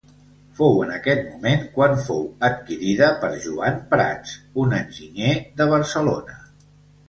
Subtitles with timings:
[0.59, 4.35] Fou en aquest moment quan fou adquirida per Joan Prats,
[4.65, 6.45] un enginyer de Barcelona.